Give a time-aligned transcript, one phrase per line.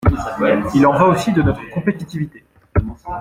[0.73, 2.43] Il en va aussi de notre compétitivité.